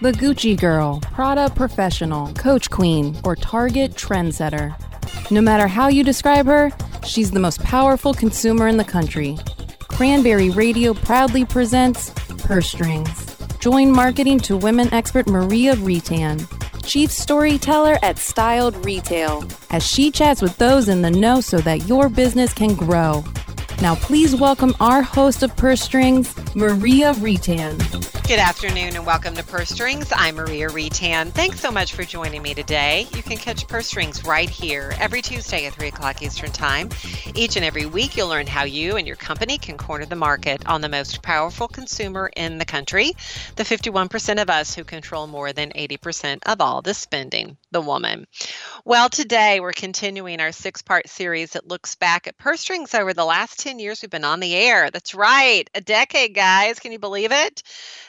[0.00, 4.74] The Gucci Girl, Prada Professional, Coach Queen, or Target Trendsetter.
[5.30, 6.72] No matter how you describe her,
[7.06, 9.38] she's the most powerful consumer in the country.
[9.78, 13.36] Cranberry Radio proudly presents Purse Strings.
[13.60, 16.44] Join marketing to women expert Maria Retan,
[16.84, 21.86] chief storyteller at Styled Retail, as she chats with those in the know so that
[21.88, 23.24] your business can grow.
[23.80, 27.78] Now, please welcome our host of Purse Strings, Maria Retan.
[28.26, 30.10] Good afternoon and welcome to Purse Strings.
[30.10, 31.30] I'm Maria Retan.
[31.30, 33.06] Thanks so much for joining me today.
[33.14, 36.88] You can catch Purse Strings right here every Tuesday at 3 o'clock Eastern Time.
[37.34, 40.66] Each and every week, you'll learn how you and your company can corner the market
[40.66, 43.12] on the most powerful consumer in the country,
[43.56, 48.26] the 51% of us who control more than 80% of all the spending, the woman.
[48.86, 53.12] Well, today we're continuing our six part series that looks back at Purse Strings over
[53.12, 54.90] the last 10 years we've been on the air.
[54.90, 56.78] That's right, a decade, guys.
[56.78, 57.62] Can you believe it?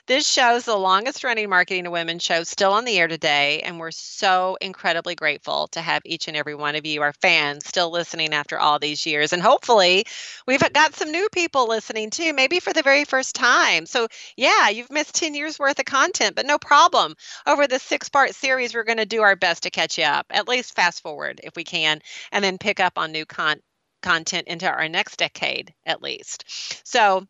[0.08, 3.80] This show's the longest running marketing to women show still on the air today, and
[3.80, 7.90] we're so incredibly grateful to have each and every one of you, our fans, still
[7.90, 9.34] listening after all these years.
[9.34, 10.06] And hopefully,
[10.46, 13.88] we've got some new people listening too, maybe for the very first time.
[13.88, 14.08] So,
[14.38, 17.16] yeah, you've missed 10 years worth of content, but no problem.
[17.48, 20.28] Over the six part series, we're going to do our best to catch you up,
[20.30, 22.00] at least fast forward if we can,
[22.32, 23.64] and then pick up on new content
[24.04, 26.44] content into our next decade at least.
[26.84, 27.26] So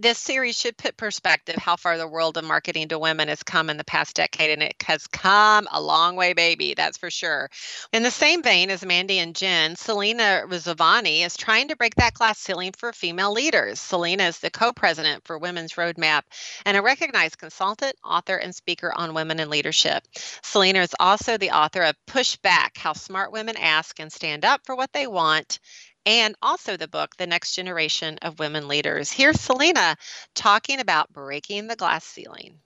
[0.00, 3.68] this series should put perspective how far the world of marketing to women has come
[3.68, 7.50] in the past decade, and it has come a long way, baby, that's for sure.
[7.92, 12.14] In the same vein as Mandy and Jen, Selena Rezvani is trying to break that
[12.14, 13.78] glass ceiling for female leaders.
[13.78, 16.22] Selena is the co president for Women's Roadmap
[16.64, 20.02] and a recognized consultant, author, and speaker on women in leadership.
[20.42, 24.62] Selena is also the author of Push Back How Smart Women Ask and Stand Up
[24.64, 25.58] for What They Want
[26.06, 29.12] and also the book, The Next Generation of Women Leaders.
[29.12, 29.96] Here's Selena
[30.34, 32.58] talking about breaking the glass ceiling.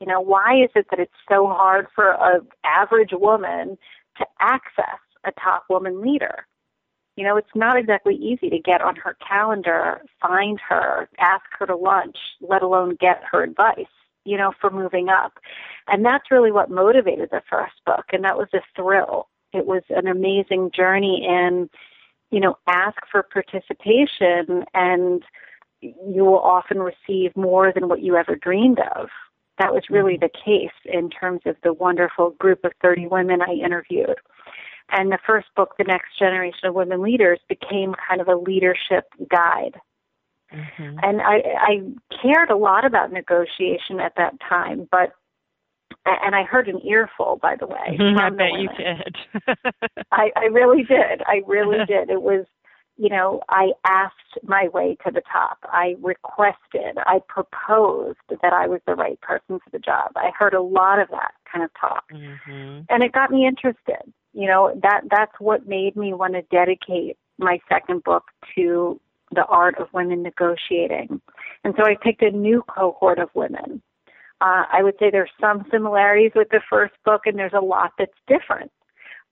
[0.00, 3.76] You know, why is it that it's so hard for an average woman
[4.18, 6.46] to access a top woman leader?
[7.16, 11.66] You know, it's not exactly easy to get on her calendar, find her, ask her
[11.66, 13.92] to lunch, let alone get her advice,
[14.24, 15.34] you know, for moving up.
[15.86, 18.06] And that's really what motivated the first book.
[18.12, 19.28] And that was a thrill.
[19.52, 21.68] It was an amazing journey in
[22.30, 25.22] you know, ask for participation and
[25.80, 29.08] you will often receive more than what you ever dreamed of.
[29.58, 30.26] That was really mm-hmm.
[30.26, 34.16] the case in terms of the wonderful group of 30 women I interviewed.
[34.90, 39.04] And the first book, The Next Generation of Women Leaders, became kind of a leadership
[39.30, 39.76] guide.
[40.52, 40.98] Mm-hmm.
[41.02, 41.80] And I, I
[42.22, 45.12] cared a lot about negotiation at that time, but
[46.06, 47.98] and I heard an earful, by the way.
[48.18, 49.16] I bet you did.
[50.12, 51.22] I, I really did.
[51.26, 52.10] I really did.
[52.10, 52.46] It was,
[52.96, 55.58] you know, I asked my way to the top.
[55.64, 56.98] I requested.
[56.98, 60.12] I proposed that I was the right person for the job.
[60.16, 62.82] I heard a lot of that kind of talk, mm-hmm.
[62.88, 64.12] and it got me interested.
[64.32, 68.24] You know, that that's what made me want to dedicate my second book
[68.54, 69.00] to
[69.32, 71.20] the art of women negotiating.
[71.64, 73.82] And so I picked a new cohort of women
[74.40, 77.92] uh, I would say there's some similarities with the first book, and there's a lot
[77.98, 78.70] that's different.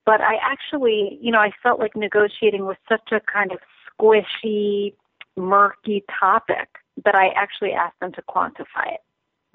[0.04, 3.58] But I actually, you know, I felt like negotiating was such a kind of
[4.00, 4.94] squishy,
[5.36, 6.69] murky topic
[7.04, 9.00] that I actually asked them to quantify it.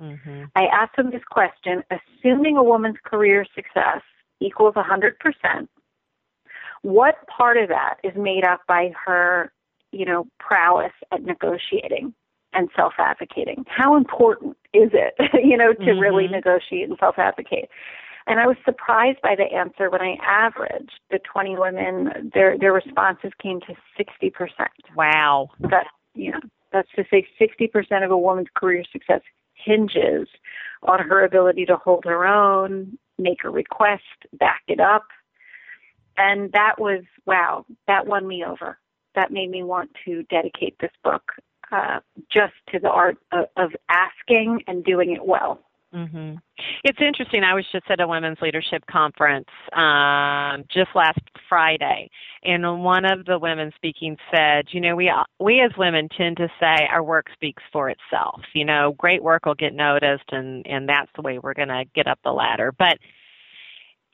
[0.01, 0.45] Mm-hmm.
[0.55, 4.01] I asked them this question assuming a woman's career success
[4.39, 5.67] equals 100%,
[6.81, 9.51] what part of that is made up by her,
[9.91, 12.13] you know, prowess at negotiating?
[12.53, 13.65] And self advocating.
[13.67, 15.99] How important is it, you know, to mm-hmm.
[15.99, 17.69] really negotiate and self advocate?
[18.25, 22.71] And I was surprised by the answer when I averaged the 20 women, their, their
[22.71, 24.49] responses came to 60%.
[24.95, 25.49] Wow.
[25.59, 26.39] That, you know,
[26.71, 29.21] that's to say 60% of a woman's career success
[29.55, 30.27] hinges
[30.83, 34.03] on her ability to hold her own, make a request,
[34.33, 35.05] back it up.
[36.17, 38.77] And that was, wow, that won me over.
[39.15, 41.33] That made me want to dedicate this book
[41.73, 41.99] uh,
[42.31, 45.59] just to the art of, of asking and doing it well.
[45.93, 46.35] Mm-hmm.
[46.83, 47.43] It's interesting.
[47.43, 52.09] I was just at a women's leadership conference um, just last Friday,
[52.43, 56.47] and one of the women speaking said, "You know, we we as women tend to
[56.59, 58.41] say our work speaks for itself.
[58.55, 61.83] You know, great work will get noticed, and and that's the way we're going to
[61.93, 62.97] get up the ladder." But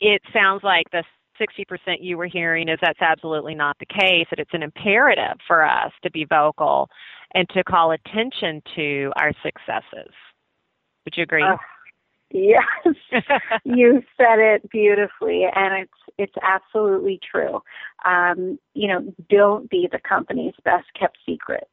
[0.01, 1.03] it sounds like the
[1.39, 5.63] 60% you were hearing is that's absolutely not the case, that it's an imperative for
[5.63, 6.89] us to be vocal
[7.33, 10.13] and to call attention to our successes.
[11.05, 11.43] Would you agree?
[11.43, 11.57] Uh,
[12.31, 12.63] yes,
[13.63, 17.61] you said it beautifully, and it's it's absolutely true.
[18.05, 21.67] Um, you know, don't be the company's best kept secret.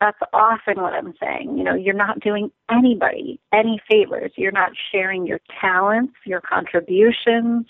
[0.00, 1.58] That's often what I'm saying.
[1.58, 4.30] You know, you're not doing anybody any favors.
[4.36, 7.66] You're not sharing your talents, your contributions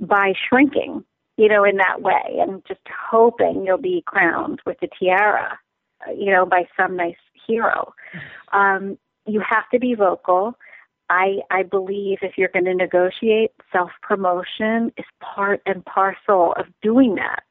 [0.00, 1.04] by shrinking,
[1.36, 2.80] you know, in that way and just
[3.10, 5.58] hoping you'll be crowned with a tiara,
[6.16, 7.16] you know, by some nice
[7.46, 7.94] hero.
[8.52, 10.54] Um, you have to be vocal.
[11.10, 16.66] I, I believe if you're going to negotiate, self promotion is part and parcel of
[16.82, 17.42] doing that.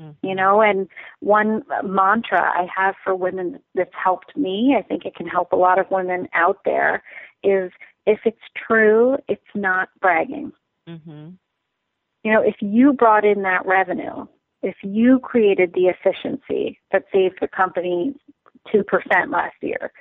[0.00, 0.26] Mm-hmm.
[0.26, 0.88] You know, and
[1.20, 5.56] one mantra I have for women that's helped me, I think it can help a
[5.56, 7.02] lot of women out there,
[7.42, 7.72] is
[8.06, 10.52] if it's true, it's not bragging.
[10.86, 11.30] Mm-hmm.
[12.26, 14.26] You know, if you brought in that revenue,
[14.60, 18.16] if you created the efficiency that saved the company
[18.74, 18.82] 2%
[19.30, 19.92] last year,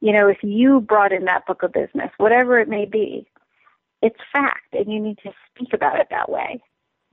[0.00, 3.26] you know, if you brought in that book of business, whatever it may be,
[4.00, 6.62] it's fact and you need to speak about it that way.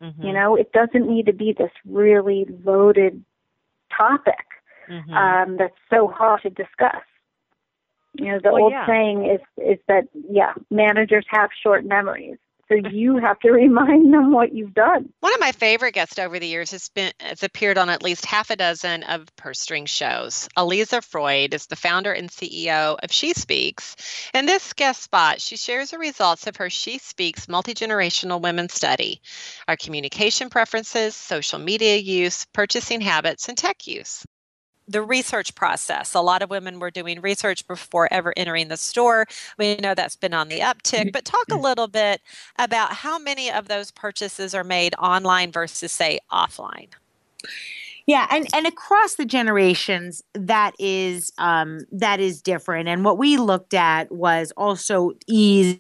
[0.02, 0.28] Mm-hmm.
[0.28, 3.22] You know, it doesn't need to be this really loaded
[3.98, 4.46] topic
[4.90, 5.14] mm-hmm.
[5.14, 7.04] um, that's so hard to discuss.
[8.14, 8.88] You know, the well, old yeah.
[8.88, 12.38] saying is is that yeah, managers have short memories.
[12.70, 15.10] So you have to remind them what you've done.
[15.20, 18.26] One of my favorite guests over the years has been has appeared on at least
[18.26, 20.48] half a dozen of purse string shows.
[20.58, 23.96] Aliza Freud is the founder and CEO of She Speaks.
[24.34, 29.22] In this guest spot, she shares the results of her She Speaks multi-generational women study,
[29.68, 34.26] our communication preferences, social media use, purchasing habits, and tech use
[34.88, 36.14] the research process.
[36.14, 39.28] A lot of women were doing research before ever entering the store.
[39.58, 42.22] We know that's been on the uptick, but talk a little bit
[42.60, 46.90] about how many of those purchases are made online versus, say, offline.
[48.06, 52.90] Yeah, and and across the generations, that is um, that is different.
[52.90, 55.78] And what we looked at was also ease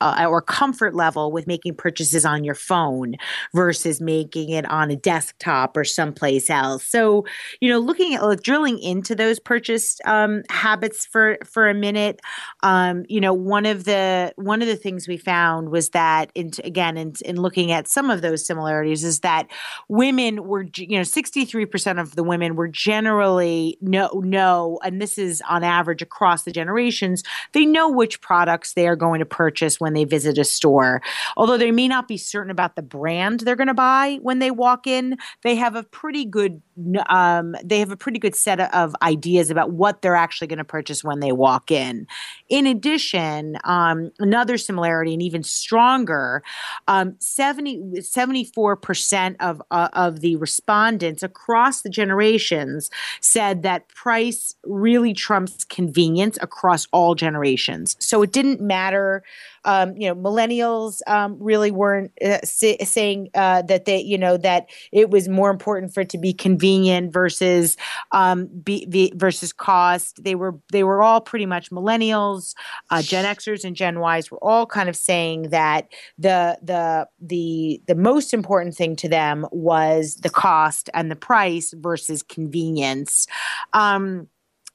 [0.00, 3.16] uh, or comfort level with making purchases on your phone
[3.54, 6.84] versus making it on a desktop or someplace else.
[6.84, 7.24] So,
[7.60, 12.20] you know, looking at like, drilling into those purchase um, habits for for a minute,
[12.62, 16.52] um, you know, one of the one of the things we found was that, in,
[16.64, 19.46] again, in, in looking at some of those similarities, is that
[19.88, 25.02] women were, you know, sixty three percent of the women were generally no no, and
[25.02, 27.22] this is on average across the generations,
[27.52, 31.02] they know which products they are going to purchase purchase when they visit a store.
[31.36, 34.50] Although they may not be certain about the brand they're going to buy when they
[34.50, 36.62] walk in, they have a pretty good
[37.08, 40.64] um, they have a pretty good set of ideas about what they're actually going to
[40.64, 42.06] purchase when they walk in.
[42.48, 46.42] In addition, um, another similarity and even stronger,
[46.86, 52.90] um, 70, 74% of, uh, of the respondents across the generations
[53.20, 57.96] said that price really trumps convenience across all generations.
[58.00, 59.22] So it didn't matter
[59.66, 64.36] um, you know, millennials um, really weren't uh, say, saying uh, that they, you know,
[64.36, 67.76] that it was more important for it to be convenient versus
[68.12, 70.22] um, be, be, versus cost.
[70.22, 72.54] They were they were all pretty much millennials,
[72.90, 77.82] uh, Gen Xers, and Gen Ys were all kind of saying that the the the
[77.88, 83.26] the most important thing to them was the cost and the price versus convenience.
[83.72, 84.28] Um,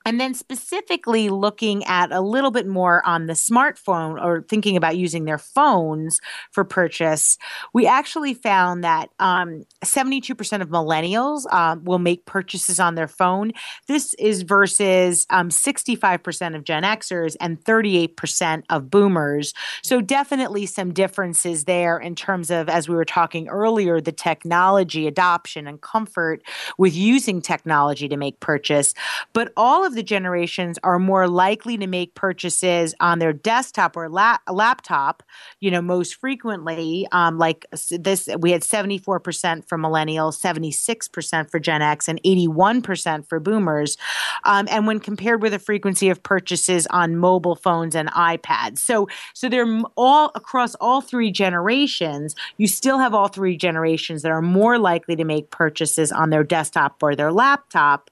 [0.05, 4.97] and then specifically looking at a little bit more on the smartphone or thinking about
[4.97, 6.19] using their phones
[6.51, 7.37] for purchase,
[7.73, 13.51] we actually found that um, 72% of millennials um, will make purchases on their phone.
[13.87, 19.53] This is versus um, 65% of Gen Xers and 38% of boomers.
[19.83, 25.07] So, definitely some differences there in terms of, as we were talking earlier, the technology
[25.07, 26.41] adoption and comfort
[26.77, 28.93] with using technology to make purchase.
[29.33, 33.95] But all of of the generations are more likely to make purchases on their desktop
[33.95, 35.21] or la- laptop,
[35.59, 37.07] you know, most frequently.
[37.11, 43.39] Um, like this, we had 74% for millennials, 76% for Gen X, and 81% for
[43.39, 43.97] boomers.
[44.43, 48.79] Um, and when compared with the frequency of purchases on mobile phones and iPads.
[48.79, 54.31] So, so they're all across all three generations, you still have all three generations that
[54.31, 58.09] are more likely to make purchases on their desktop or their laptop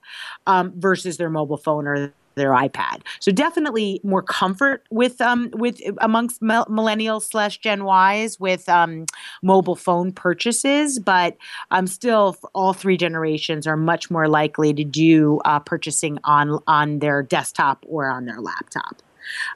[0.47, 3.01] um, versus their mobile phone phone or their iPad.
[3.19, 9.05] So definitely more comfort with um with amongst millennials slash Gen Ys with um
[9.43, 11.37] mobile phone purchases, but
[11.71, 16.99] um still all three generations are much more likely to do uh, purchasing on on
[16.99, 19.01] their desktop or on their laptop.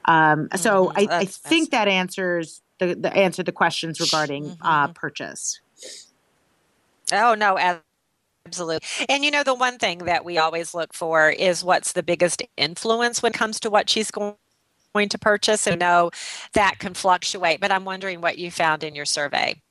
[0.05, 1.11] Um, so mm-hmm.
[1.11, 4.65] I, I, think that answers the, the answer the questions regarding mm-hmm.
[4.65, 5.61] uh, purchase.
[7.11, 7.57] Oh no,
[8.45, 8.79] Absolutely.
[9.09, 12.43] And you know, the one thing that we always look for is what's the biggest
[12.57, 14.35] influence when it comes to what she's going
[15.09, 15.67] to purchase.
[15.67, 16.11] And know
[16.55, 19.62] that can fluctuate, but I'm wondering what you found in your survey.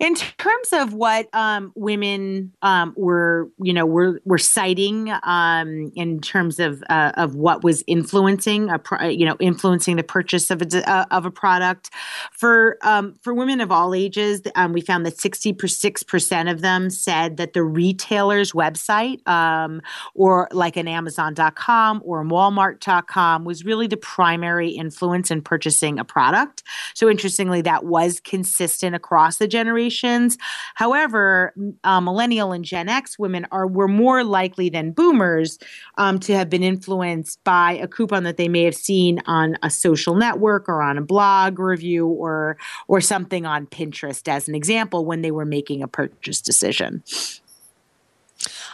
[0.00, 6.20] In terms of what um, women um, were, you know, were were citing um, in
[6.20, 10.62] terms of uh, of what was influencing a, pro- you know, influencing the purchase of
[10.62, 11.90] a uh, of a product
[12.30, 16.60] for um, for women of all ages, um, we found that sixty six percent of
[16.60, 19.82] them said that the retailer's website, um,
[20.14, 26.62] or like an Amazon.com or Walmart.com, was really the primary influence in purchasing a product.
[26.94, 30.38] So interestingly, that was consistent across the generation generations.
[30.74, 31.54] However,
[31.84, 35.58] uh, millennial and Gen X women are were more likely than boomers
[35.96, 39.70] um, to have been influenced by a coupon that they may have seen on a
[39.70, 45.04] social network or on a blog review or or something on Pinterest as an example
[45.04, 47.02] when they were making a purchase decision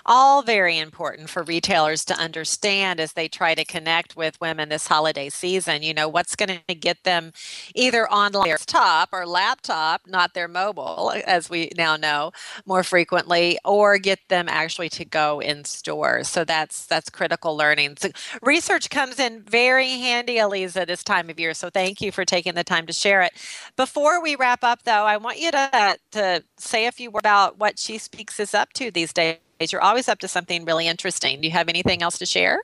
[0.06, 4.87] all very important for retailers to understand as they try to connect with women this
[4.87, 5.82] holiday season.
[5.82, 7.32] You know, what's going to get them
[7.75, 12.32] either on laptop or laptop, not their mobile, as we now know
[12.66, 16.28] more frequently, or get them actually to go in stores.
[16.28, 17.96] So that's that's critical learning.
[17.99, 18.11] So
[18.42, 21.54] research comes in very handy, Aliza, this time of year.
[21.54, 23.32] So thank you for taking the time to share it.
[23.76, 27.58] Before we wrap up, though, I want you to to say a few words about
[27.58, 29.38] what She Speaks is up to these days
[29.73, 31.40] you're always up to something really interesting.
[31.40, 32.61] Do you have anything else to share?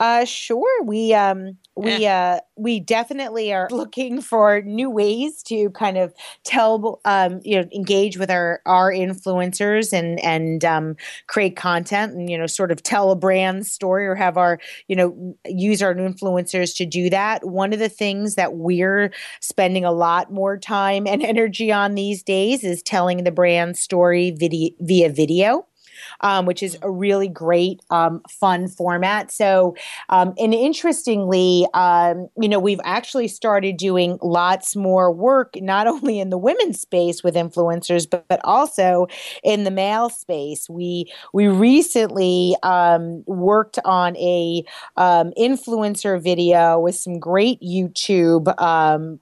[0.00, 0.82] Uh, sure.
[0.84, 7.00] We um we uh we definitely are looking for new ways to kind of tell
[7.04, 10.96] um you know engage with our our influencers and and um
[11.26, 14.94] create content and you know sort of tell a brand story or have our you
[14.94, 17.44] know use our influencers to do that.
[17.44, 22.22] One of the things that we're spending a lot more time and energy on these
[22.22, 25.66] days is telling the brand story video via video
[26.20, 29.30] um, which is a really great, um, fun format.
[29.30, 29.74] So,
[30.08, 36.20] um, and interestingly, um, you know, we've actually started doing lots more work, not only
[36.20, 39.06] in the women's space with influencers, but, but also
[39.42, 40.68] in the male space.
[40.68, 44.64] We we recently um, worked on a
[44.96, 48.54] um, influencer video with some great YouTube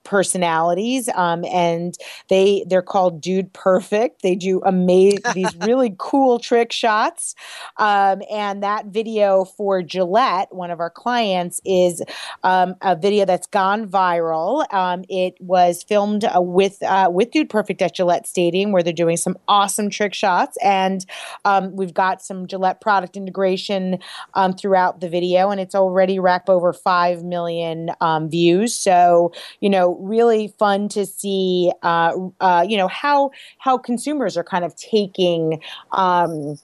[0.05, 1.95] personalities, and
[2.29, 4.23] they they're called Dude Perfect.
[4.23, 6.39] They do amazing these really cool
[6.73, 7.35] shots.
[7.77, 12.03] Um, and that video for Gillette, one of our clients, is
[12.43, 14.73] um, a video that's gone viral.
[14.73, 18.93] Um, it was filmed uh, with uh, with Dude Perfect at Gillette Stadium, where they're
[18.93, 21.05] doing some awesome trick shots, and
[21.45, 23.99] um, we've got some Gillette product integration
[24.35, 28.75] um, throughout the video, and it's already racked over five million um, views.
[28.75, 31.73] So you know, really fun to see.
[31.83, 35.61] Uh, uh, you know how how consumers are kind of taking
[35.93, 36.56] um,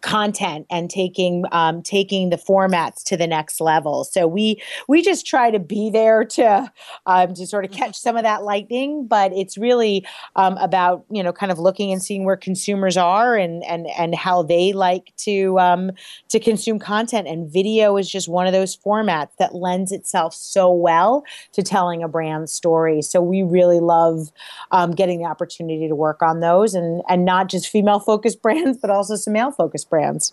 [0.00, 4.04] content and taking um, taking the formats to the next level.
[4.04, 6.70] So we we just try to be there to
[7.06, 7.82] um, to sort of mm-hmm.
[7.82, 11.92] catch some of that lightning, but it's really um, about you know kind of looking
[11.92, 15.90] and seeing where consumers are and and and how they like to um,
[16.28, 17.26] to consume content.
[17.26, 22.02] And video is just one of those formats that lends itself so well to telling
[22.02, 23.02] a brand story.
[23.02, 24.30] So we really love
[24.70, 28.78] um, getting the opportunity to work on those and and not just female focused brands,
[28.78, 30.32] but also some male focused brands brands.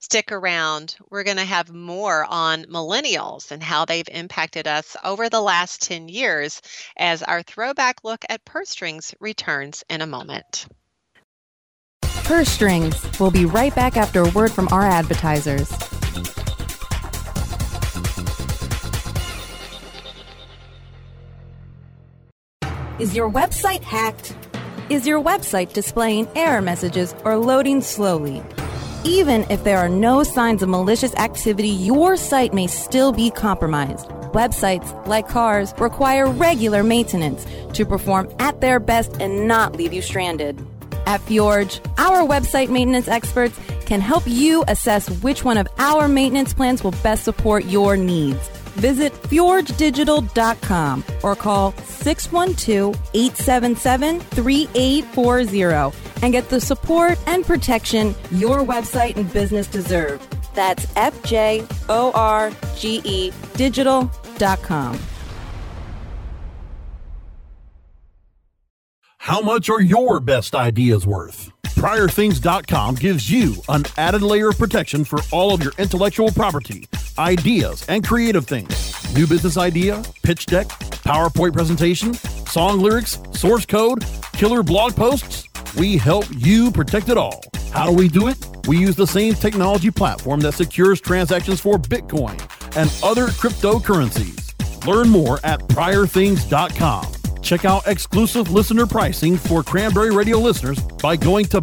[0.00, 0.96] Stick around.
[1.10, 5.82] We're going to have more on millennials and how they've impacted us over the last
[5.82, 6.62] 10 years
[6.96, 10.66] as our throwback look at purse strings returns in a moment.
[12.02, 12.94] Purse Strings.
[13.18, 15.70] We'll be right back after a word from our advertisers.
[22.98, 24.36] Is your website hacked?
[24.90, 28.42] Is your website displaying error messages or loading slowly?
[29.04, 34.08] Even if there are no signs of malicious activity, your site may still be compromised.
[34.32, 40.02] Websites, like cars, require regular maintenance to perform at their best and not leave you
[40.02, 40.58] stranded.
[41.06, 46.52] At Fjorge, our website maintenance experts can help you assess which one of our maintenance
[46.52, 48.48] plans will best support your needs.
[48.78, 59.16] Visit fjorgedigital.com or call 612 877 3840 and get the support and protection your website
[59.16, 60.26] and business deserve.
[60.54, 64.98] That's F J O R G E digital.com.
[69.18, 71.50] How much are your best ideas worth?
[71.64, 77.84] PriorThings.com gives you an added layer of protection for all of your intellectual property, ideas,
[77.88, 79.14] and creative things.
[79.14, 85.47] New business idea, pitch deck, PowerPoint presentation, song lyrics, source code, killer blog posts.
[85.76, 87.42] We help you protect it all.
[87.72, 88.38] How do we do it?
[88.66, 92.38] We use the same technology platform that secures transactions for Bitcoin
[92.76, 94.86] and other cryptocurrencies.
[94.86, 97.12] Learn more at PriorThings.com.
[97.42, 101.62] Check out exclusive listener pricing for Cranberry Radio listeners by going to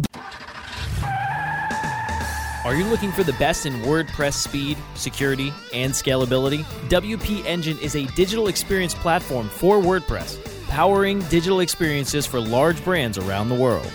[2.64, 6.64] Are you looking for the best in WordPress speed, security, and scalability?
[6.88, 10.36] WP Engine is a digital experience platform for WordPress,
[10.76, 13.90] powering digital experiences for large brands around the world.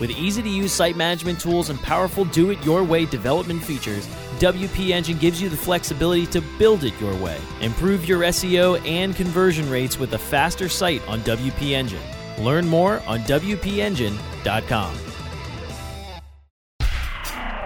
[0.00, 4.04] With easy to use site management tools and powerful do it your way development features,
[4.40, 7.38] WP Engine gives you the flexibility to build it your way.
[7.60, 12.02] Improve your SEO and conversion rates with a faster site on WP Engine.
[12.40, 14.98] Learn more on WPEngine.com.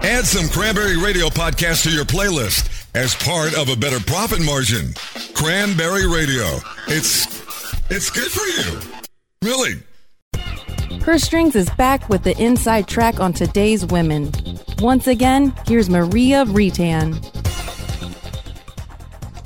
[0.03, 4.93] Add some Cranberry Radio podcasts to your playlist as part of a better profit margin.
[5.33, 6.59] Cranberry Radio.
[6.87, 7.42] It's
[7.89, 8.79] it's good for you.
[9.41, 9.83] Really.
[11.01, 14.31] Purse Strings is back with the inside track on today's women.
[14.79, 17.42] Once again, here's Maria Retan.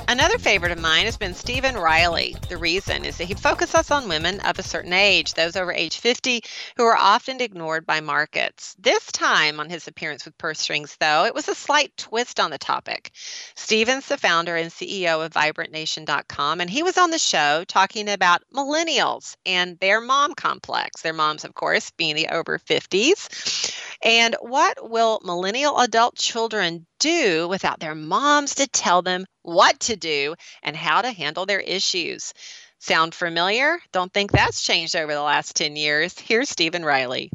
[0.09, 2.33] Another favorite of mine has been Stephen Reily.
[2.47, 5.97] The reason is that he focuses on women of a certain age, those over age
[5.97, 6.43] 50,
[6.77, 8.73] who are often ignored by markets.
[8.79, 12.51] This time on his appearance with Purse Strings, though, it was a slight twist on
[12.51, 13.11] the topic.
[13.55, 18.43] Stephen's the founder and CEO of VibrantNation.com, and he was on the show talking about
[18.55, 21.01] millennials and their mom complex.
[21.01, 23.75] Their moms, of course, being the over 50s.
[24.01, 29.95] And what will millennial adult children do without their moms to tell them what to
[29.95, 32.33] do and how to handle their issues.
[32.79, 33.79] Sound familiar?
[33.91, 36.17] Don't think that's changed over the last 10 years.
[36.19, 37.31] Here's Stephen Reily.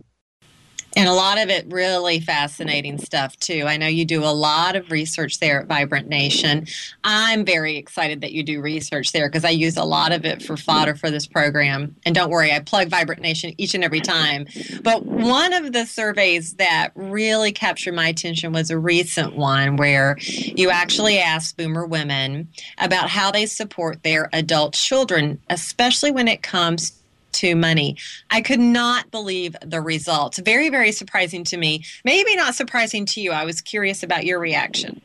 [0.94, 3.64] And a lot of it really fascinating stuff, too.
[3.66, 6.66] I know you do a lot of research there at Vibrant Nation.
[7.02, 10.42] I'm very excited that you do research there because I use a lot of it
[10.42, 11.96] for fodder for this program.
[12.04, 14.46] And don't worry, I plug Vibrant Nation each and every time.
[14.82, 20.16] But one of the surveys that really captured my attention was a recent one where
[20.20, 26.42] you actually asked boomer women about how they support their adult children, especially when it
[26.42, 27.01] comes
[27.32, 27.96] to money.
[28.30, 30.38] I could not believe the results.
[30.38, 31.84] Very, very surprising to me.
[32.04, 33.32] Maybe not surprising to you.
[33.32, 35.02] I was curious about your reaction.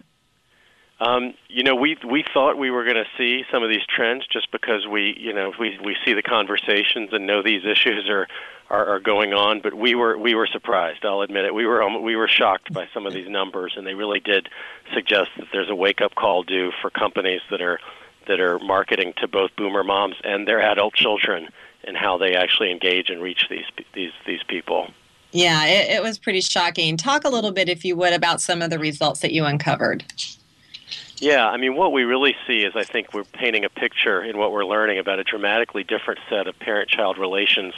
[1.00, 4.26] Um, you know, we we thought we were going to see some of these trends
[4.26, 8.28] just because we, you know, we we see the conversations and know these issues are,
[8.72, 9.62] are are going on.
[9.62, 11.06] But we were we were surprised.
[11.06, 11.54] I'll admit it.
[11.54, 14.50] We were we were shocked by some of these numbers, and they really did
[14.96, 17.80] suggest that there's a wake up call due for companies that are
[18.28, 21.50] that are marketing to both boomer moms and their adult children
[21.88, 24.92] and how they actually engage and reach these these these people.
[25.32, 26.98] Yeah, it, it was pretty shocking.
[26.98, 30.04] Talk a little bit, if you would, about some of the results that you uncovered.
[31.20, 34.38] Yeah, I mean, what we really see is I think we're painting a picture in
[34.38, 37.74] what we're learning about a dramatically different set of parent-child relations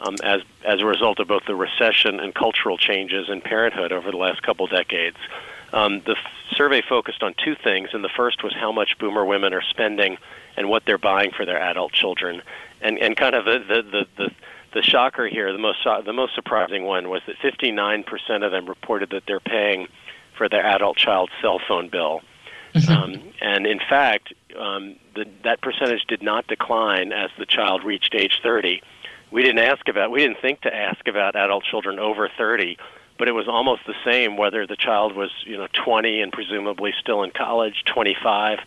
[0.00, 4.10] um, as as a result of both the recession and cultural changes in parenthood over
[4.10, 5.16] the last couple decades.
[5.72, 9.24] Um, the f- survey focused on two things, and the first was how much Boomer
[9.24, 10.18] women are spending
[10.56, 12.42] and what they're buying for their adult children
[12.84, 14.30] and and kind of the the the, the
[14.74, 19.10] the shocker here, the most the most surprising one was that 59% of them reported
[19.10, 19.88] that they're paying
[20.36, 22.20] for their adult child's cell phone bill,
[22.74, 22.92] mm-hmm.
[22.92, 28.14] um, and in fact, um, the, that percentage did not decline as the child reached
[28.14, 28.82] age 30.
[29.30, 32.76] We didn't ask about we didn't think to ask about adult children over 30,
[33.16, 36.92] but it was almost the same whether the child was you know 20 and presumably
[37.00, 38.58] still in college, 25,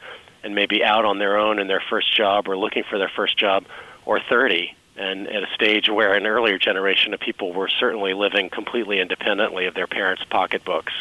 [0.44, 3.38] and maybe out on their own in their first job or looking for their first
[3.38, 3.66] job
[4.08, 8.50] or 30, and at a stage where an earlier generation of people were certainly living
[8.50, 10.94] completely independently of their parents' pocketbooks.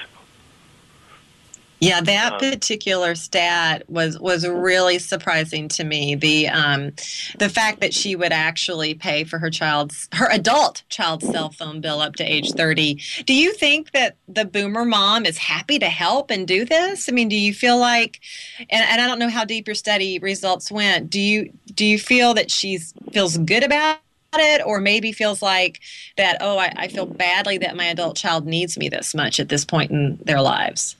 [1.78, 6.14] Yeah, that um, particular stat was was really surprising to me.
[6.14, 6.92] The um,
[7.38, 11.82] the fact that she would actually pay for her child's her adult child's cell phone
[11.82, 13.00] bill up to age thirty.
[13.26, 17.10] Do you think that the boomer mom is happy to help and do this?
[17.10, 18.20] I mean, do you feel like,
[18.58, 21.10] and, and I don't know how deep your study results went.
[21.10, 23.98] Do you do you feel that she's feels good about
[24.34, 25.80] it or maybe feels like
[26.16, 29.48] that oh I, I, feel badly that my adult child needs me this much at
[29.48, 30.96] this point in their lives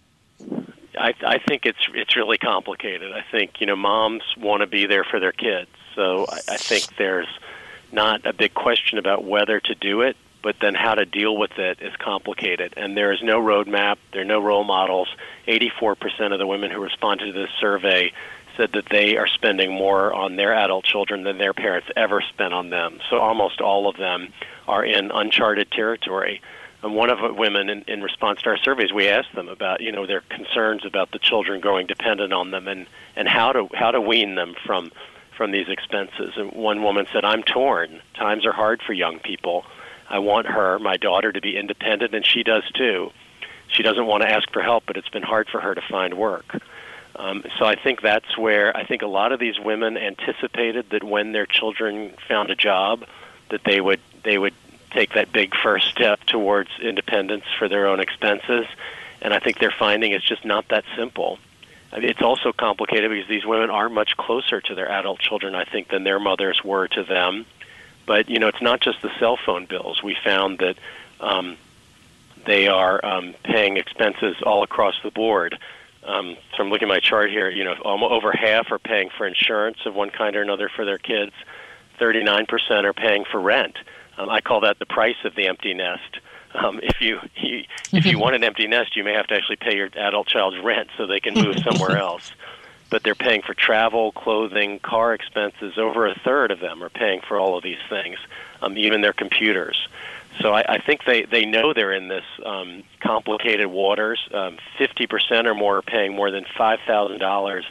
[0.96, 3.12] I, I think it's it's really complicated.
[3.12, 6.56] I think you know moms want to be there for their kids, so I, I
[6.56, 7.28] think there's
[7.92, 11.58] not a big question about whether to do it, but then how to deal with
[11.58, 12.74] it is complicated.
[12.76, 13.96] And there is no roadmap.
[14.12, 15.08] There are no role models.
[15.46, 18.12] 84% of the women who responded to this survey
[18.56, 22.54] said that they are spending more on their adult children than their parents ever spent
[22.54, 23.00] on them.
[23.10, 24.32] So almost all of them
[24.66, 26.40] are in uncharted territory.
[26.82, 29.80] And one of the women, in, in response to our surveys, we asked them about
[29.80, 32.86] you know their concerns about the children growing dependent on them and
[33.16, 34.92] and how to how to wean them from
[35.36, 36.34] from these expenses.
[36.36, 38.00] And one woman said, "I'm torn.
[38.14, 39.64] Times are hard for young people.
[40.08, 43.10] I want her, my daughter, to be independent, and she does too.
[43.68, 46.14] She doesn't want to ask for help, but it's been hard for her to find
[46.14, 46.56] work."
[47.18, 51.02] Um, so I think that's where I think a lot of these women anticipated that
[51.02, 53.04] when their children found a job,
[53.48, 54.54] that they would they would
[54.96, 58.66] take that big first step towards independence for their own expenses.
[59.20, 61.38] And I think they're finding it's just not that simple.
[61.92, 65.54] I mean, it's also complicated because these women are much closer to their adult children,
[65.54, 67.46] I think, than their mothers were to them.
[68.06, 70.02] But you know, it's not just the cell phone bills.
[70.02, 70.76] We found that
[71.20, 71.56] um,
[72.46, 75.58] they are um, paying expenses all across the board.
[76.04, 77.50] Um, so I'm looking at my chart here.
[77.50, 80.98] You know, over half are paying for insurance of one kind or another for their
[80.98, 81.32] kids.
[81.98, 83.76] 39% are paying for rent.
[84.18, 86.20] Um, I call that the price of the empty nest.
[86.54, 89.56] Um, if you, you if you want an empty nest, you may have to actually
[89.56, 92.32] pay your adult child's rent so they can move somewhere else.
[92.88, 95.76] But they're paying for travel, clothing, car expenses.
[95.76, 98.16] Over a third of them are paying for all of these things,
[98.62, 99.88] um, even their computers.
[100.40, 104.20] So I, I think they, they know they're in this um, complicated waters.
[104.32, 107.64] Um, 50% or more are paying more than $5,000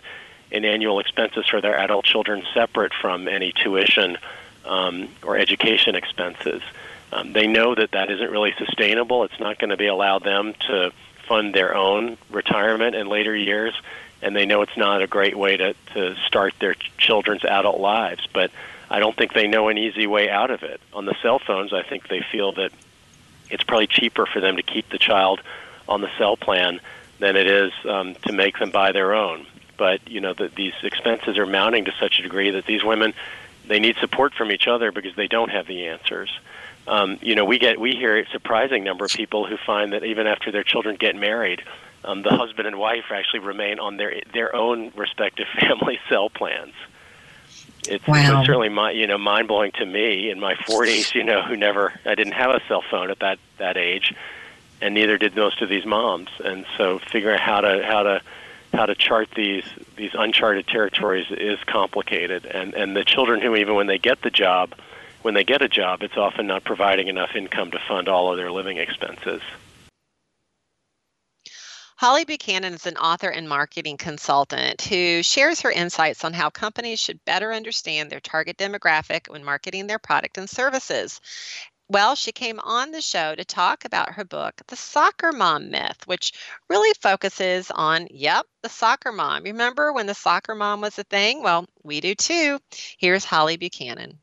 [0.52, 4.18] in annual expenses for their adult children separate from any tuition
[4.66, 6.62] um, or education expenses.
[7.12, 9.24] Um, they know that that isn't really sustainable.
[9.24, 10.92] It's not going to be allow them to
[11.28, 13.74] fund their own retirement in later years,
[14.22, 18.28] and they know it's not a great way to, to start their children's adult lives.
[18.34, 18.52] But
[18.90, 20.82] I don't think they know an easy way out of it.
[20.94, 22.72] On the cell phones, I think they feel that
[23.50, 25.42] it's probably cheaper for them to keep the child
[25.88, 26.80] on the cell plan
[27.20, 29.46] than it is um, to make them buy their own.
[29.78, 33.14] But you know, the, these expenses are mounting to such a degree that these women
[33.68, 36.32] they need support from each other because they don't have the answers.
[36.88, 40.04] Um, you know, we get we hear a surprising number of people who find that
[40.04, 41.64] even after their children get married,
[42.04, 46.74] um, the husband and wife actually remain on their their own respective family cell plans.
[47.88, 48.40] It's, wow.
[48.40, 51.14] it's certainly my, you know mind blowing to me in my 40s.
[51.14, 54.14] You know, who never I didn't have a cell phone at that that age,
[54.82, 56.30] and neither did most of these moms.
[56.44, 58.22] And so, figuring out how to how to
[58.74, 62.46] how to chart these these uncharted territories is complicated.
[62.46, 64.76] And and the children who even when they get the job,
[65.22, 68.38] when they get a job, it's often not providing enough income to fund all of
[68.38, 69.42] their living expenses.
[71.98, 77.00] Holly Buchanan is an author and marketing consultant who shares her insights on how companies
[77.00, 81.22] should better understand their target demographic when marketing their product and services.
[81.88, 86.08] Well, she came on the show to talk about her book, The Soccer Mom Myth,
[86.08, 86.34] which
[86.68, 89.44] really focuses on, yep, the soccer mom.
[89.44, 91.44] Remember when the soccer mom was a thing?
[91.44, 92.60] Well, we do too.
[92.98, 94.18] Here's Holly Buchanan.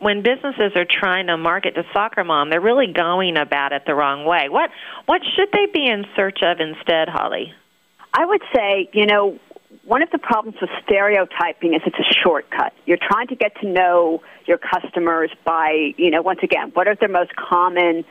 [0.00, 3.94] When businesses are trying to market to soccer mom, they're really going about it the
[3.94, 4.48] wrong way.
[4.48, 4.70] What
[5.06, 7.54] what should they be in search of instead, Holly?
[8.12, 9.38] I would say, you know,
[9.88, 12.74] one of the problems with stereotyping is it's a shortcut.
[12.84, 16.94] You're trying to get to know your customers by, you know, once again, what are
[16.94, 18.04] their most common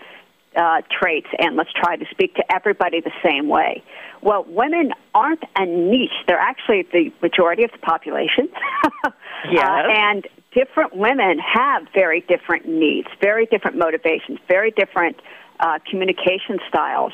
[0.55, 3.83] uh, traits, and let's try to speak to everybody the same way.
[4.23, 8.49] Well, women aren't a niche; they're actually the majority of the population.
[9.51, 9.63] yes.
[9.63, 15.17] Uh, and different women have very different needs, very different motivations, very different
[15.59, 17.13] uh, communication styles.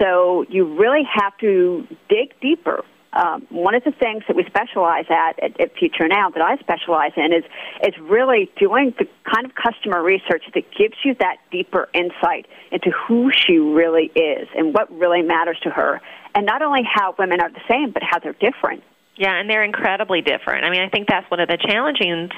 [0.00, 5.06] So you really have to dig deeper um, one of the things that we specialize
[5.08, 7.44] at, at at Future Now that I specialize in is
[7.82, 12.90] is really doing the kind of customer research that gives you that deeper insight into
[12.90, 16.00] who she really is and what really matters to her,
[16.34, 18.82] and not only how women are the same, but how they're different.
[19.16, 20.64] Yeah, and they're incredibly different.
[20.64, 22.30] I mean, I think that's one of the challenging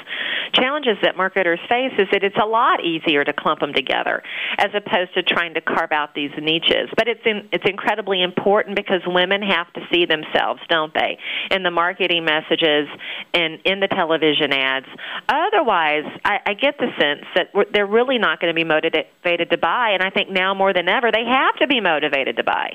[0.53, 4.23] challenges that marketers face is that it's a lot easier to clump them together
[4.59, 6.91] as opposed to trying to carve out these niches.
[6.95, 11.19] But it's in, it's incredibly important because women have to see themselves, don't they,
[11.51, 12.89] in the marketing messages
[13.33, 14.87] and in the television ads.
[15.29, 19.57] Otherwise, I, I get the sense that they're really not going to be motivated to
[19.59, 22.73] buy, and I think now more than ever they have to be motivated to buy.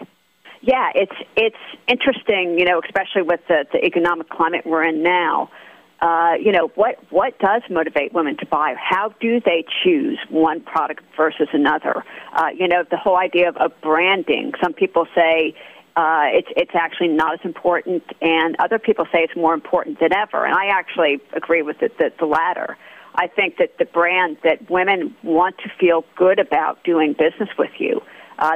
[0.62, 1.56] Yeah, it's it's
[1.88, 5.50] interesting, you know, especially with the, the economic climate we're in now.
[6.02, 8.76] Uh, you know, what what does motivate women to buy?
[8.78, 12.04] How do they choose one product versus another?
[12.34, 14.54] Uh, you know, the whole idea of, of branding.
[14.62, 15.56] Some people say
[15.96, 20.14] uh, it's it's actually not as important, and other people say it's more important than
[20.14, 20.46] ever.
[20.46, 22.78] And I actually agree with the, the, the latter.
[23.16, 27.72] I think that the brand that women want to feel good about doing business with
[27.78, 28.06] you uh,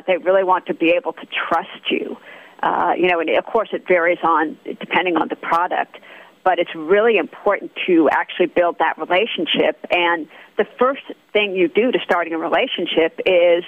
[0.07, 2.17] they really want to be able to trust you.
[2.63, 5.97] Uh, you know, and of course it varies on depending on the product,
[6.43, 9.77] but it's really important to actually build that relationship.
[9.91, 13.63] And the first thing you do to starting a relationship is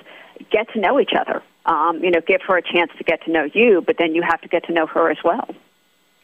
[0.51, 1.43] get to know each other.
[1.65, 4.21] Um, you know, give her a chance to get to know you, but then you
[4.21, 5.49] have to get to know her as well.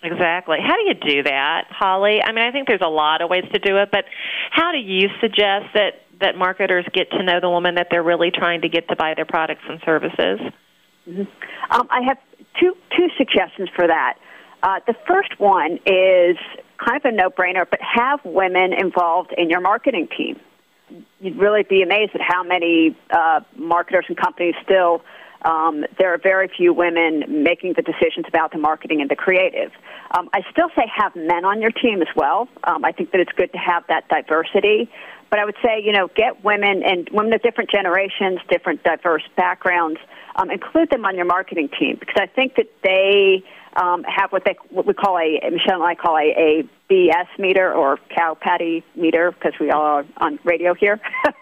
[0.02, 0.58] Exactly.
[0.62, 2.22] How do you do that, Holly?
[2.22, 4.06] I mean, I think there's a lot of ways to do it, but
[4.52, 8.32] how do you suggest that that marketers get to know the woman that they're really
[8.32, 10.40] trying to get to buy their products and services?
[11.08, 11.24] Mm-hmm.
[11.70, 12.18] Um, I have
[12.60, 14.18] two two suggestions for that.
[14.64, 16.38] Uh, the first one is
[16.78, 20.40] kind of a no-brainer, but have women involved in your marketing team.
[21.20, 25.02] You'd really be amazed at how many uh, marketers and companies still
[25.44, 29.72] um, there are very few women making the decisions about the marketing and the creative.
[30.18, 32.48] Um, I still say have men on your team as well.
[32.64, 34.90] Um, I think that it's good to have that diversity.
[35.30, 39.24] But I would say, you know, get women and women of different generations, different diverse
[39.36, 40.00] backgrounds,
[40.36, 43.44] um, include them on your marketing team because I think that they
[43.76, 47.28] um, have what they what we call a Michelle and I call a, a BS
[47.40, 51.00] meter or cow patty meter because we all are on radio here.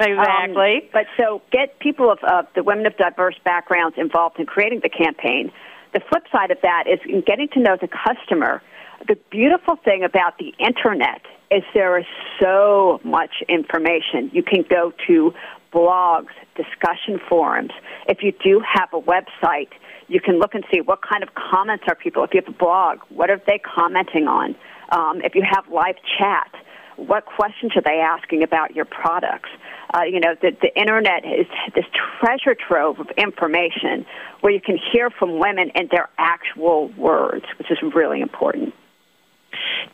[0.00, 0.76] exactly.
[0.76, 4.80] Um, but so get people of uh, the women of diverse backgrounds involved in creating
[4.82, 5.52] the campaign.
[5.94, 8.62] The flip side of that is in getting to know the customer.
[9.06, 12.04] The beautiful thing about the internet is there is
[12.40, 14.30] so much information.
[14.32, 15.32] You can go to
[15.72, 17.72] blogs, discussion forums.
[18.06, 19.70] If you do have a website,
[20.08, 22.24] you can look and see what kind of comments are people.
[22.24, 24.56] If you have a blog, what are they commenting on?
[24.90, 26.50] Um, if you have live chat,
[26.96, 29.50] what questions are they asking about your products?
[29.94, 31.84] Uh, you know, the, the internet is this
[32.20, 34.04] treasure trove of information
[34.40, 38.74] where you can hear from women in their actual words, which is really important.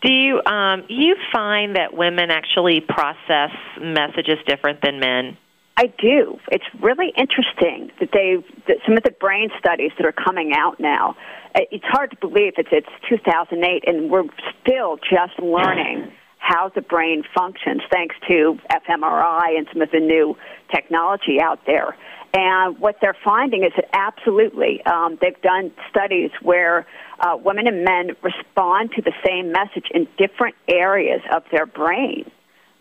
[0.03, 3.51] Do you um, you find that women actually process
[3.81, 5.37] messages different than men?
[5.77, 6.39] I do.
[6.53, 8.37] It's really interesting that they
[8.69, 11.17] that some of the brain studies that are coming out now.
[11.55, 14.25] It's hard to believe it's it's 2008 and we're
[14.61, 20.37] still just learning how the brain functions thanks to fMRI and some of the new
[20.73, 21.97] technology out there.
[22.35, 26.87] And what they're finding is that absolutely, um, they've done studies where
[27.21, 32.31] uh, women and men respond to the same message in different areas of their brain.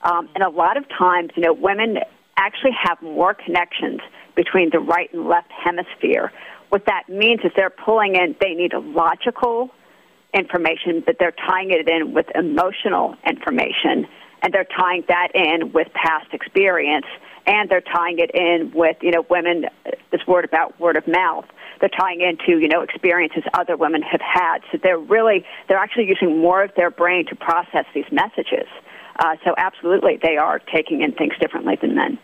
[0.01, 1.99] Um, and a lot of times, you know, women
[2.37, 3.99] actually have more connections
[4.35, 6.31] between the right and left hemisphere.
[6.69, 9.69] What that means is they're pulling in, they need a logical
[10.33, 14.07] information, but they're tying it in with emotional information,
[14.41, 17.05] and they're tying that in with past experience,
[17.45, 19.65] and they're tying it in with, you know, women,
[20.11, 21.45] this word about word of mouth.
[21.79, 24.59] They're tying into, you know, experiences other women have had.
[24.71, 28.67] So they're really, they're actually using more of their brain to process these messages.
[29.19, 32.19] Uh, so absolutely, they are taking in things differently than men.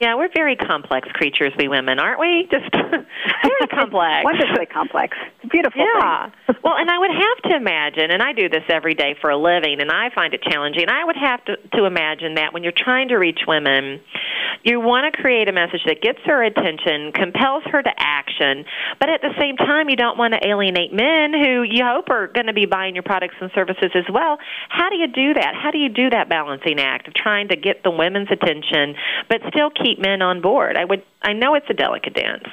[0.00, 2.48] Yeah, we're very complex creatures, we women, aren't we?
[2.50, 4.24] Just very complex.
[4.24, 5.16] Wonderfully complex.
[5.50, 5.80] Beautiful.
[5.80, 6.30] Yeah.
[6.62, 9.36] well, and I would have to imagine, and I do this every day for a
[9.36, 10.88] living, and I find it challenging.
[10.88, 14.00] I would have to, to imagine that when you're trying to reach women,
[14.62, 18.64] you want to create a message that gets her attention, compels her to action,
[19.00, 22.28] but at the same time, you don't want to alienate men who you hope are
[22.28, 24.38] going to be buying your products and services as well.
[24.68, 25.54] How do you do that?
[25.54, 28.94] How do you do that balancing act of trying to get the women's attention,
[29.28, 30.76] but still keep men on board.
[30.76, 32.44] I would I know it's a delicate dance.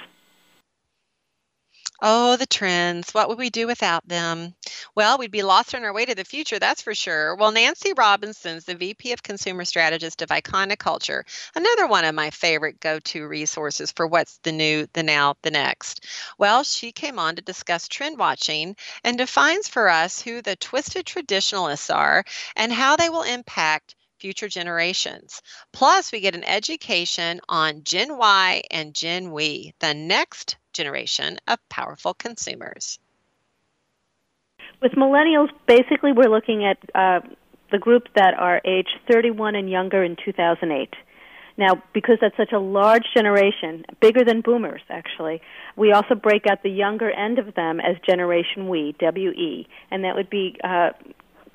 [2.04, 3.12] Oh, the trends.
[3.14, 4.56] What would we do without them?
[4.96, 7.36] Well, we'd be lost on our way to the future, that's for sure.
[7.36, 11.24] Well, Nancy Robinson's the VP of Consumer Strategist of Iconoculture,
[11.56, 15.52] another one of my favorite go to resources for what's the new, the now, the
[15.52, 16.06] next.
[16.40, 21.06] Well, she came on to discuss trend watching and defines for us who the twisted
[21.06, 22.24] traditionalists are
[22.56, 25.42] and how they will impact future generations.
[25.72, 31.58] Plus, we get an education on Gen Y and Gen We, the next generation of
[31.70, 33.00] powerful consumers.
[34.82, 37.22] With millennials, basically, we're looking at uh,
[37.72, 40.90] the group that are age 31 and younger in 2008.
[41.58, 45.42] Now, because that's such a large generation, bigger than boomers actually,
[45.76, 50.16] we also break out the younger end of them as Generation We, WE, and that
[50.16, 50.92] would be uh,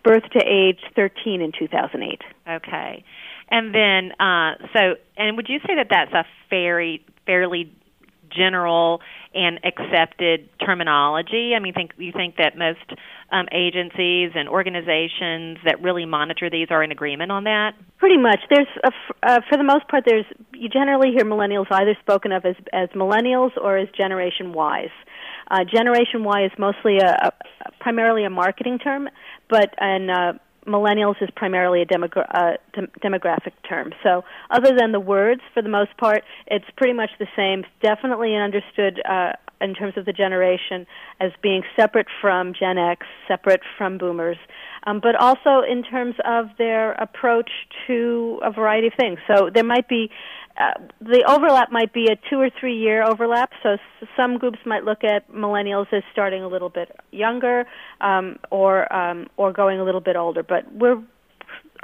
[0.04, 2.22] birth to age 13 in 2008.
[2.48, 3.04] Okay.
[3.48, 7.72] And then, uh, so, and would you say that that's a fairly, fairly
[8.30, 9.00] general
[9.34, 11.52] and accepted terminology?
[11.54, 12.84] I mean, think you think that most
[13.30, 17.74] um, agencies and organizations that really monitor these are in agreement on that?
[17.98, 18.40] Pretty much.
[18.50, 18.90] There's, a,
[19.22, 22.88] uh, for the most part, there's you generally hear millennials either spoken of as as
[22.90, 24.90] millennials or as Generation Ys.
[25.50, 27.32] Uh, Generation Y is mostly a, a
[27.80, 29.08] primarily a marketing term,
[29.48, 30.32] but and uh,
[30.66, 33.92] millennials is primarily a demogra- uh, de- demographic term.
[34.02, 37.64] So, other than the words, for the most part, it's pretty much the same.
[37.82, 40.86] Definitely understood uh, in terms of the generation
[41.20, 44.36] as being separate from Gen X, separate from Boomers,
[44.86, 47.50] um, but also in terms of their approach
[47.86, 49.18] to a variety of things.
[49.26, 50.10] So, there might be
[50.58, 53.50] uh, the overlap might be a two or three year overlap.
[53.62, 53.76] So
[54.16, 57.64] some groups might look at millennials as starting a little bit younger,
[58.00, 60.42] um, or um, or going a little bit older.
[60.42, 61.02] But we're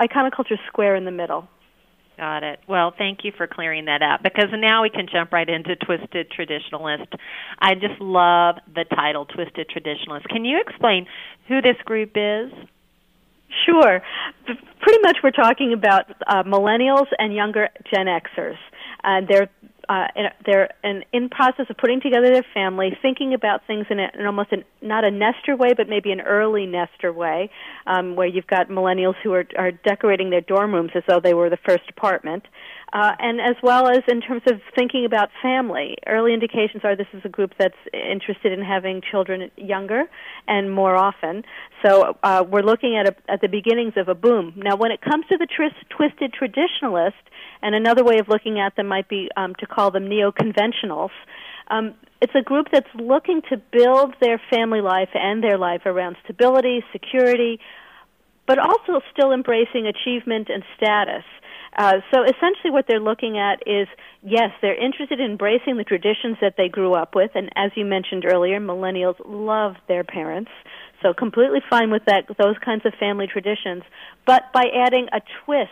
[0.00, 1.48] iconoculture square in the middle.
[2.16, 2.60] Got it.
[2.68, 6.30] Well, thank you for clearing that up because now we can jump right into Twisted
[6.30, 7.08] Traditionalist.
[7.58, 10.28] I just love the title, Twisted Traditionalist.
[10.28, 11.06] Can you explain
[11.48, 12.52] who this group is?
[13.66, 14.02] Sure.
[14.46, 18.56] Pretty much we're talking about uh, millennials and younger Gen Xers.
[19.04, 19.50] Uh, they're
[19.88, 20.06] uh,
[20.46, 24.24] they're in, in process of putting together their family, thinking about things in, a, in
[24.26, 27.50] almost an, not a nester way, but maybe an early nester way,
[27.86, 31.34] um, where you've got millennials who are, are decorating their dorm rooms as though they
[31.34, 32.44] were the first apartment,
[32.92, 35.96] uh, and as well as in terms of thinking about family.
[36.06, 40.04] Early indications are this is a group that's interested in having children younger
[40.46, 41.44] and more often.
[41.84, 44.52] So uh, we're looking at, a, at the beginnings of a boom.
[44.56, 45.48] Now, when it comes to the
[45.96, 47.12] twisted traditionalist,
[47.62, 51.10] and another way of looking at them might be um, to call them neo-conventionals.
[51.68, 56.16] Um, it's a group that's looking to build their family life and their life around
[56.24, 57.60] stability, security,
[58.46, 61.24] but also still embracing achievement and status.
[61.76, 63.88] Uh, so essentially, what they're looking at is
[64.22, 67.84] yes, they're interested in embracing the traditions that they grew up with, and as you
[67.84, 70.50] mentioned earlier, millennials love their parents,
[71.02, 73.82] so completely fine with that those kinds of family traditions.
[74.26, 75.70] But by adding a twist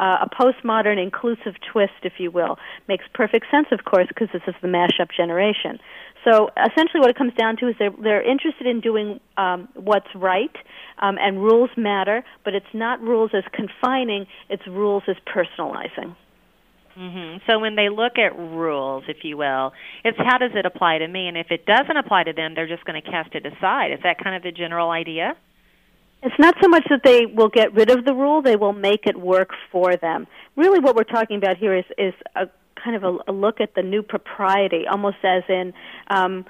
[0.00, 2.56] uh, a postmodern inclusive twist, if you will.
[2.88, 5.78] Makes perfect sense, of course, because this is the mashup generation.
[6.24, 10.08] So essentially, what it comes down to is they're, they're interested in doing um, what's
[10.14, 10.54] right,
[10.98, 16.16] um, and rules matter, but it's not rules as confining; it's rules as personalizing.
[16.98, 17.38] Mm-hmm.
[17.48, 19.72] So when they look at rules, if you will,
[20.04, 21.28] it's how does it apply to me?
[21.28, 23.92] And if it doesn't apply to them, they're just going to cast it aside.
[23.92, 25.34] Is that kind of the general idea?
[26.22, 29.06] It's not so much that they will get rid of the rule; they will make
[29.06, 30.26] it work for them.
[30.56, 32.48] Really, what we're talking about here is is a
[32.82, 35.72] kind of a, a look at the new propriety, almost as in.
[36.08, 36.44] Um,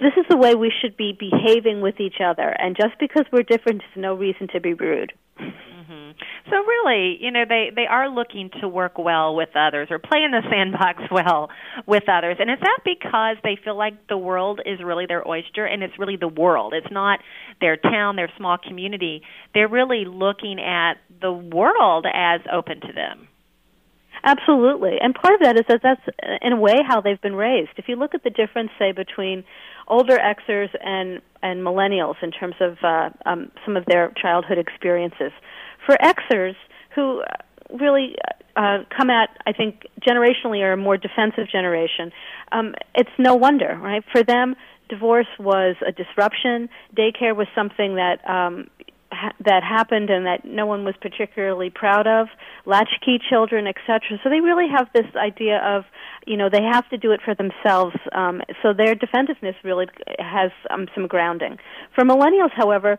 [0.00, 3.42] this is the way we should be behaving with each other, and just because we're
[3.42, 5.12] different is no reason to be rude.
[5.40, 6.10] Mm-hmm.
[6.50, 10.22] So really, you know, they they are looking to work well with others or play
[10.22, 11.50] in the sandbox well
[11.86, 12.36] with others.
[12.38, 15.98] And is that because they feel like the world is really their oyster and it's
[15.98, 16.74] really the world.
[16.74, 17.20] It's not
[17.60, 19.22] their town, their small community.
[19.54, 23.28] They're really looking at the world as open to them.
[24.22, 24.98] Absolutely.
[25.00, 26.02] And part of that is that that's
[26.42, 27.70] in a way how they've been raised.
[27.76, 29.44] If you look at the difference say between
[29.90, 35.32] older Xers and and millennials in terms of uh, um, some of their childhood experiences,
[35.86, 36.54] for Xers
[36.94, 37.22] who
[37.78, 38.16] really
[38.56, 42.12] uh, come at, I think, generationally are a more defensive generation,
[42.52, 44.04] um, it's no wonder, right?
[44.12, 44.56] For them,
[44.88, 46.68] divorce was a disruption.
[46.96, 48.68] Daycare was something that um,
[49.12, 52.28] ha- that happened and that no one was particularly proud of.
[52.66, 54.18] Latchkey children, etc.
[54.22, 55.84] So they really have this idea of,
[56.26, 57.96] you know, they have to do it for themselves.
[58.12, 59.86] Um, so their defensiveness really
[60.18, 61.58] has um, some grounding.
[61.94, 62.98] For millennials, however,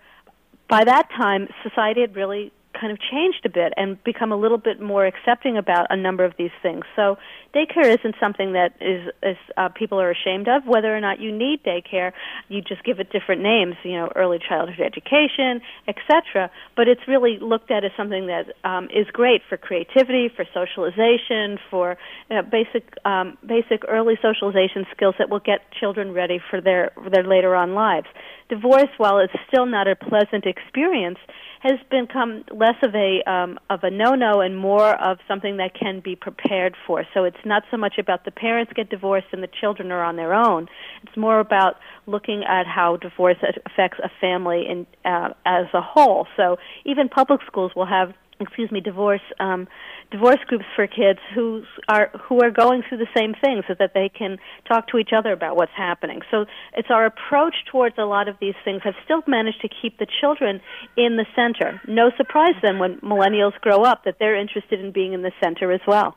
[0.70, 4.58] by that time, society had really kind of changed a bit and become a little
[4.58, 6.84] bit more accepting about a number of these things.
[6.96, 7.18] So
[7.54, 10.66] daycare isn't something that is, is uh, people are ashamed of.
[10.66, 12.12] Whether or not you need daycare,
[12.50, 13.76] you just give it different names.
[13.84, 16.50] You know, early childhood education, etc.
[16.76, 21.60] But it's really looked at as something that um, is great for creativity, for socialization,
[21.70, 21.98] for
[22.30, 26.92] you know, basic um, basic early socialization skills that will get children ready for their
[27.12, 28.08] their later on lives.
[28.50, 31.20] Divorce, while it's still not a pleasant experience,
[31.62, 36.00] has become less of a um, of a no-no and more of something that can
[36.00, 37.06] be prepared for.
[37.14, 40.16] So it's not so much about the parents get divorced and the children are on
[40.16, 40.68] their own.
[41.04, 41.76] It's more about
[42.08, 46.28] looking at how divorce affects a family in, uh, as a whole.
[46.36, 49.68] So even public schools will have excuse me, divorce um,
[50.12, 53.92] divorce groups for kids who are who are going through the same thing, so that
[53.94, 56.22] they can talk to each other about what's happening.
[56.30, 59.98] So it's our approach towards a lot of these things have still managed to keep
[59.98, 60.62] the children
[60.98, 61.82] in the center.
[61.88, 65.72] No surprise then when millennials grow up that they're interested in being in the center
[65.72, 66.16] as well.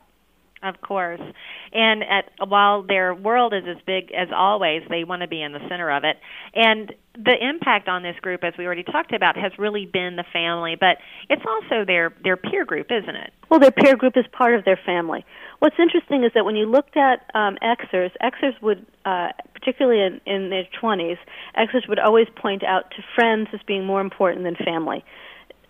[0.65, 1.21] Of course.
[1.75, 5.53] And at, while their world is as big as always, they want to be in
[5.53, 6.17] the center of it.
[6.55, 10.25] And the impact on this group, as we already talked about, has really been the
[10.33, 10.97] family, but
[11.29, 13.33] it's also their, their peer group, isn't it?
[13.51, 15.27] Well, their peer group is part of their family.
[15.59, 20.21] What's interesting is that when you looked at um, Xers, Xers would, uh, particularly in,
[20.25, 21.19] in their 20s,
[21.59, 25.05] Xers would always point out to friends as being more important than family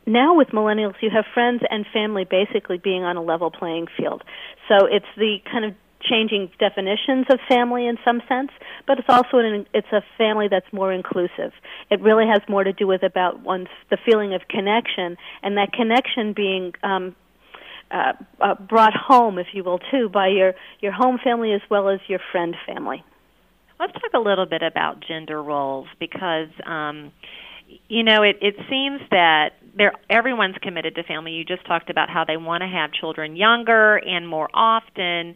[0.06, 4.22] now with millennials, you have friends and family basically being on a level playing field.
[4.68, 8.50] So it's the kind of changing definitions of family in some sense,
[8.86, 11.52] but it's also an, it's a family that's more inclusive.
[11.90, 15.72] It really has more to do with about one's the feeling of connection, and that
[15.72, 17.16] connection being um,
[17.90, 21.88] uh, uh, brought home, if you will, too, by your your home family as well
[21.88, 23.02] as your friend family.
[23.80, 26.48] Let's talk a little bit about gender roles because.
[26.66, 27.12] Um,
[27.88, 31.32] you know, it, it seems that they're everyone's committed to family.
[31.32, 35.34] You just talked about how they want to have children younger and more often.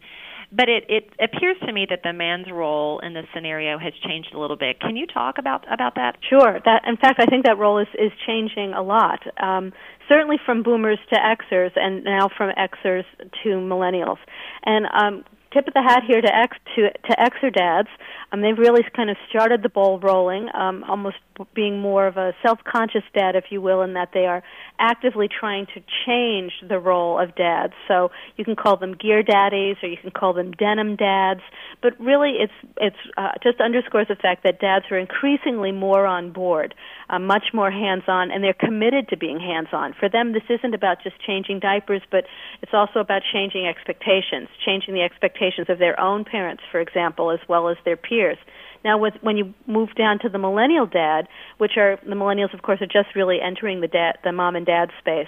[0.51, 4.33] But it, it appears to me that the man's role in this scenario has changed
[4.33, 4.79] a little bit.
[4.79, 6.17] Can you talk about about that?
[6.27, 6.59] Sure.
[6.65, 9.19] That in fact, I think that role is is changing a lot.
[9.41, 9.73] Um,
[10.07, 13.03] certainly from boomers to Xers, and now from Xers
[13.43, 14.17] to millennials.
[14.65, 15.23] And um,
[15.53, 17.89] tip of the hat here to X to to Xer dads.
[18.31, 21.17] Um, they've really kind of started the ball rolling, um, almost
[21.55, 24.43] being more of a self-conscious dad, if you will, in that they are
[24.77, 27.73] actively trying to change the role of dads.
[27.87, 31.41] So you can call them gear daddies, or you can call them denim dads.
[31.81, 36.31] But really, it's it's uh, just underscores the fact that dads are increasingly more on
[36.31, 36.75] board,
[37.09, 39.95] uh, much more hands-on, and they're committed to being hands-on.
[39.99, 42.25] For them, this isn't about just changing diapers, but
[42.61, 45.01] it's also about changing expectations, changing the
[45.39, 48.37] expectations of their own parents, for example, as well as their peers.
[48.83, 51.27] Now, with, when you move down to the millennial dad,
[51.57, 54.65] which are the millennials, of course, are just really entering the dad, the mom and
[54.65, 55.27] dad space.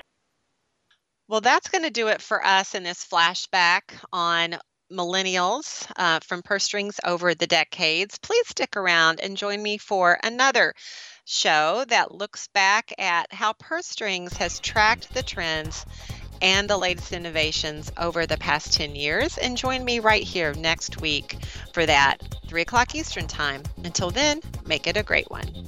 [1.27, 3.81] Well, that's going to do it for us in this flashback
[4.11, 4.57] on
[4.91, 8.17] millennials uh, from purse strings over the decades.
[8.19, 10.73] Please stick around and join me for another
[11.25, 15.85] show that looks back at how purse strings has tracked the trends
[16.41, 19.37] and the latest innovations over the past 10 years.
[19.37, 21.37] And join me right here next week
[21.73, 22.17] for that,
[22.47, 23.63] 3 o'clock Eastern Time.
[23.83, 25.67] Until then, make it a great one.